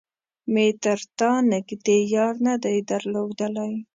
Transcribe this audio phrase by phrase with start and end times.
[0.51, 3.71] مې تر تا نږدې يار نه دی درلودلی.